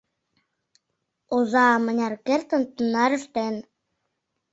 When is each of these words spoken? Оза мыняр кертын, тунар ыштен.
Оза 1.35 1.65
мыняр 1.85 2.13
кертын, 2.25 2.63
тунар 2.75 3.11
ыштен. 3.19 3.55